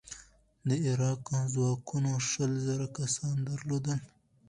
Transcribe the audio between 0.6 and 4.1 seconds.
د ایران ځواکونو شل زره کسان درلودل.